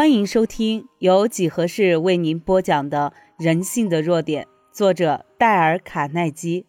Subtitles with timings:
[0.00, 3.12] 欢迎收听由几何式为您播讲的
[3.44, 6.64] 《人性的弱点》，作者戴尔·卡耐基。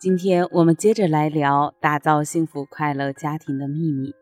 [0.00, 4.14] 今天我们接着来聊打造幸福快乐家庭的秘密。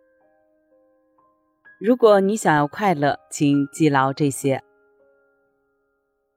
[1.78, 4.60] 如果你想要快乐，请记牢这些：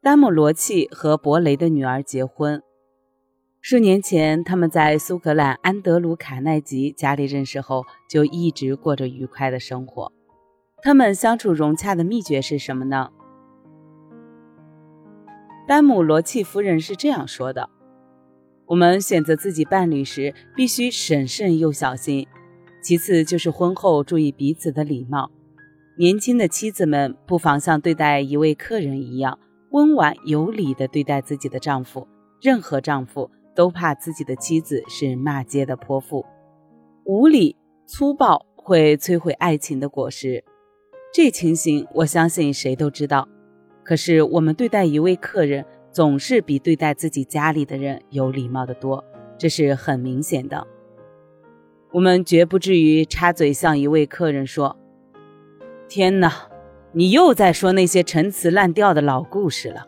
[0.03, 2.61] 丹姆·罗契和伯雷的女儿结婚。
[3.59, 10.11] 数年前，他们在苏格兰安德鲁·卡耐基家里认识后，就一直过着愉快的生活。
[10.87, 13.11] 他们相处融洽的秘诀是什么呢？
[15.67, 17.69] 丹姆·罗契夫人是这样说的
[18.67, 22.25] ：“我们选择自己伴侣时，必须审慎又小心。
[22.81, 25.29] 其次就是婚后注意彼此的礼貌。
[25.97, 29.37] 年轻的妻子们不妨像对待一位客人一样，
[29.71, 32.07] 温婉有礼地对待自己的丈夫。
[32.41, 36.23] 任何丈夫。”都怕自己的妻子是骂街的泼妇，
[37.05, 37.57] 无理
[37.87, 40.45] 粗暴会摧毁爱情的果实。
[41.17, 43.27] 这情形我相信谁都知道。
[43.83, 49.03] 可是我们对待一位客人，总是比对待自己家里的人有礼貌的多，
[49.35, 50.67] 这是很明显的。
[51.91, 54.77] 我们绝不至于插嘴向一位客人说
[55.89, 56.31] ：“天哪，
[56.91, 59.87] 你又在说那些陈词滥调的老故事了。”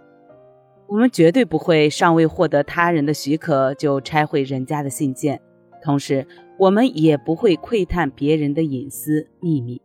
[0.90, 5.40] 我们绝对不会尚未获得他人的许可就拆毁人家的信件，
[5.84, 6.26] 同时
[6.58, 9.80] 我们也不会窥探别人的隐私秘密。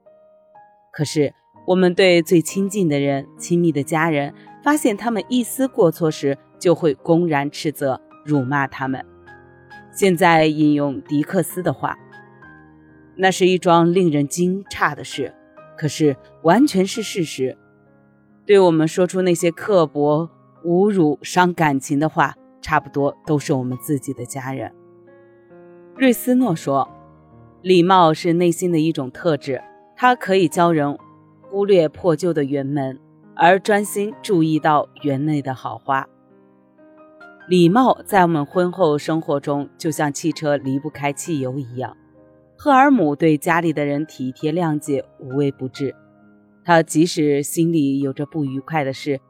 [0.95, 1.34] 可是，
[1.67, 9.05] 我们对最亲近的人、亲密的家人，发现他们一丝过错时，就会公然斥责、辱骂他们。
[9.92, 11.97] 现在引用狄克斯的话
[13.17, 15.34] ：“那是一桩令人惊诧的事，
[15.77, 17.56] 可是完全是事实。
[18.47, 20.31] 对我们说出那些刻薄。”
[20.65, 24.72] 侮辱、伤感情的话，差不多都是我们自己的家人。
[25.95, 26.89] 瑞斯诺说
[27.61, 29.61] ：“礼貌是内心的一种特质，
[30.05, 30.98] 它可以教人
[31.41, 33.00] 忽略破旧的园门，
[33.34, 36.06] 而专心注意到园内的好花。
[37.48, 41.97] 礼貌在我们婚后生活中，就像汽车离不开汽油一样。
[42.59, 45.97] 赫尔姆对家里的人体贴谅解，无微不至。
[46.62, 49.22] 他即使心里有着不愉快的事。”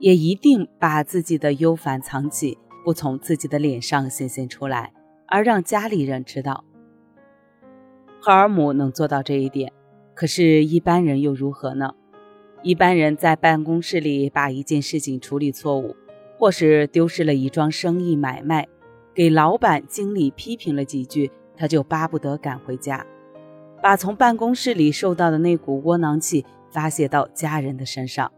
[0.00, 4.94] 也一定把自己的忧烦藏起，不从自己的脸上显现出来，
[5.26, 6.64] 而让家里人知道。
[8.22, 9.70] 赫尔姆能做到这一点，
[10.14, 11.94] 可是，一般人又如何呢？
[12.62, 15.96] 一般人在办公室里把一件事情处理错误，
[16.38, 18.68] 或是丢失了一桩生意买卖，
[19.12, 23.04] 给老板、经理批评了几句，他就巴不得赶回家，
[23.82, 28.32] 把从办公室里受到的那股窝囊气发泄到家人的身上。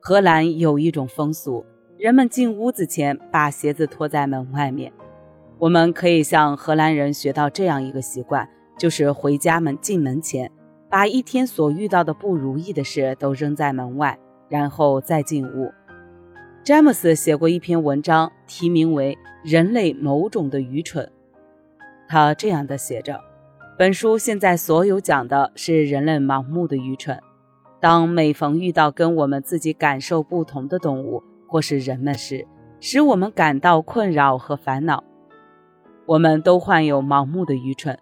[0.00, 1.64] 荷兰有一种风俗，
[1.96, 4.92] 人们进屋子前把鞋子脱在门外面。
[5.58, 8.48] 我们可以向荷兰人学到这样一个习惯，
[8.80, 10.50] 就是回家门进门前，
[10.88, 14.18] 把一天所遇到的不如意的事都扔在门外，
[14.48, 15.70] 然后再进屋。
[16.64, 19.18] 詹姆斯写过一篇文章，题名为
[19.50, 21.04] 《人类某种的愚蠢》。
[22.08, 23.20] 他这样的写着：
[23.76, 27.20] 本书现在所有讲的是人类盲目的愚蠢。
[27.80, 32.46] 当每逢遇到跟我们自己感受不同的动物或是人们时，
[32.80, 35.04] 使我们感到困扰和烦恼，
[36.06, 37.98] 我们都患有盲目的愚蠢。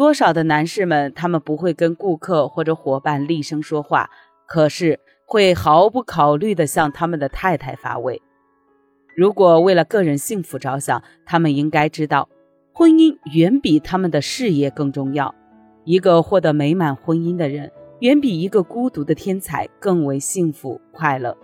[0.00, 4.08] 多少的男士们，他们不会跟顾客或者伙伴厉声说话，
[4.46, 8.22] 可是会毫不考虑地向他们的太太发威。
[9.14, 12.30] 如果为了个人幸福着想，他们应该知道，
[12.72, 15.34] 婚姻远比他们的事业更重要。
[15.84, 17.70] 一个获得美满婚姻的人。
[17.98, 21.36] 远比一个孤独的天才更为幸福快乐。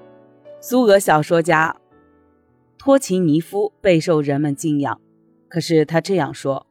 [0.62, 1.76] 苏俄小说家
[2.78, 4.98] 托琴尼夫备受人们敬仰，
[5.50, 6.65] 可是他这样说：“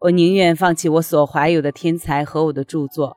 [0.00, 3.16] 我宁愿放弃我所怀有的天才和我的著作。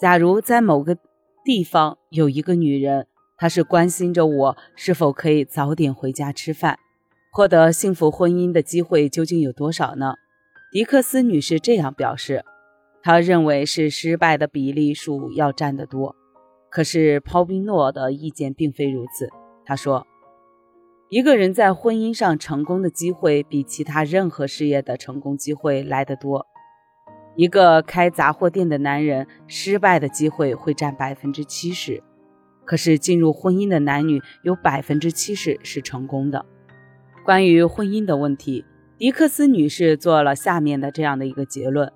[0.00, 0.96] 假如在某个
[1.44, 6.78] 地方有一个女人，她是关心着我是否可以早点回家吃饭，
[7.32, 10.14] 获得幸福婚姻的机会究竟有多少呢？”
[10.72, 12.44] 迪克斯女士这样表示。
[13.02, 16.14] 她认为是失败的比例数要占得多，
[16.68, 19.26] 可是抛宾诺的意见并非如此。
[19.64, 20.06] 他说，
[21.10, 26.46] 一个人在婚姻上成功的机会比其他任何事业的成功机会来得多。
[27.34, 32.00] 一个开杂货店的男人失败的机会会占百分之七十，
[32.64, 36.46] 可是进入婚姻的男女有百分之七十是成功的。
[37.24, 38.64] 关于婚姻的问题，
[38.96, 41.92] 迪克斯女士做了下面的这样的一个结论。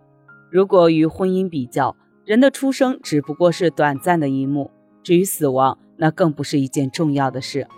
[0.51, 4.73] 如果与婚姻比较，人的出生只不过是短暂的一幕，
[5.05, 7.69] 至于死亡，那更不是一件重要的事。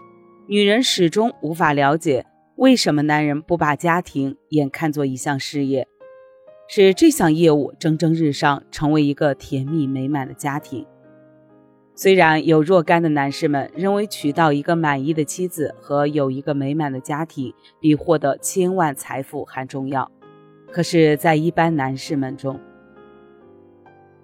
[0.48, 5.88] 女人始终无法了解为什么男人不把家庭也看作一项事业，
[6.68, 10.86] 使这项业务蒸蒸日上，成为一个甜蜜美满的家庭。
[11.96, 20.08] 虽然有若干的男士们认为娶到一个满意的妻子和有一个美满的家庭比获得千万财富还重要，
[20.70, 22.60] 可是，在一般男士们中，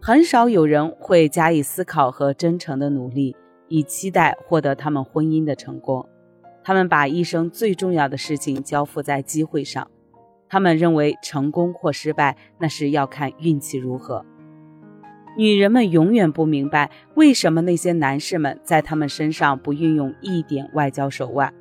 [0.01, 3.35] 很少有人会加以思考和真诚的努力，
[3.67, 6.07] 以期待获得他们婚姻的成功。
[6.64, 9.91] 他们把一生最重要的事情交付在机会上，
[10.49, 14.25] 他们认为成功或失败那是要看运气如何。
[15.37, 21.53] 女人们永远不明白为什么那些男士们在他们身上不运用一点外交手腕。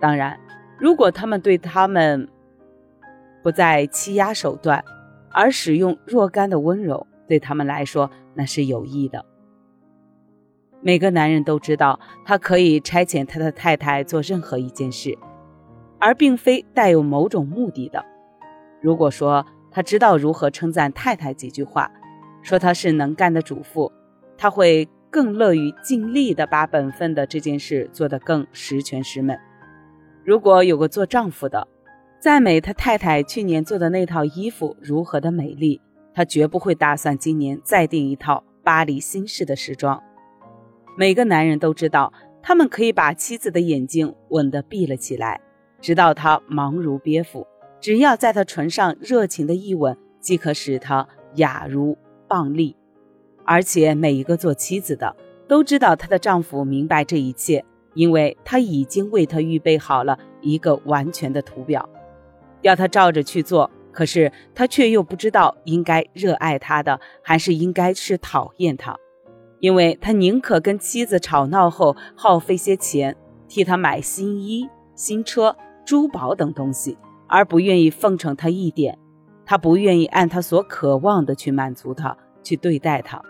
[0.00, 0.40] 当然，
[0.78, 2.28] 如果他们对他们
[3.42, 4.82] 不再欺压手段，
[5.30, 9.24] 而使用若干的温柔，对他们来说那是有益的。
[10.84, 15.16] 每个男人都知道，他可以差遣他的太太做任何一件事，
[16.00, 18.04] 而并非带有某种目的的。
[18.80, 21.88] 如果说他知道如何称赞太太几句话，
[22.42, 23.92] 说她是能干的主妇，
[24.36, 29.38] 他会更乐于尽力的把本分的这件事做得更十全十美。
[30.24, 31.68] 如果有个做丈夫的
[32.18, 35.80] 赞美他太太去年做的那套衣服如何的美丽，
[36.12, 40.02] 他绝不会打算今年再订一套巴黎新式的时装。
[40.96, 42.12] 每个男人都知道，
[42.42, 45.40] 他们可以把妻子的眼睛吻得闭了起来，
[45.80, 47.46] 直到她忙如憋妇，
[47.80, 51.96] 只要在她唇上热情的一吻，即可使她哑如。
[52.28, 52.74] 棒栗，
[53.44, 55.14] 而且每一个做妻子的
[55.46, 57.62] 都知道她的丈夫明白这一切，
[57.92, 61.86] 因为他已经为她预备好了一个完全的图表，
[62.62, 63.70] 要她照着去做。
[63.92, 68.96] 可是他却又不知道应该热爱他的，还是应该是讨厌他，
[69.62, 73.16] 因为他宁可跟妻子吵闹后耗费些钱
[73.46, 76.98] 替她买新衣、新车、珠宝等东西，
[77.28, 78.98] 而不愿意奉承她一点。
[79.44, 83.22] 他不愿意按他所渴望的去满足他，去对待他。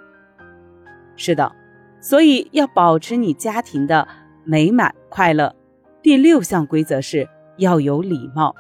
[1.17, 1.53] 是的，
[2.01, 4.09] 所以要保持你家庭的
[4.45, 5.55] 美满快乐。
[6.01, 8.55] 第六项规则是要有礼貌。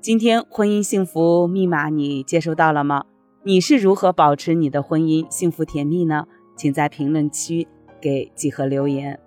[0.00, 3.06] 今天婚姻幸福密码你接收到了吗？
[3.42, 6.26] 你是如何保持你的婚姻幸福甜蜜呢？
[6.60, 7.66] 请在评论区
[8.02, 9.18] 给几何留言。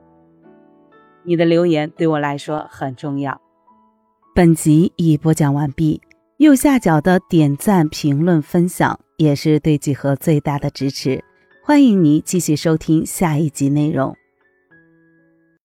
[1.23, 3.41] 你的留言对我来说很重要。
[4.35, 5.99] 本集已播讲完毕。
[6.37, 11.23] 右下角的点赞、评论、分享也是对几何最大的支持。
[11.63, 14.15] 欢迎你继续收听下一集内容。